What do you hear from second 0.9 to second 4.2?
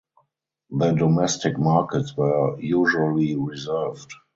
domestic markets were usually reserved.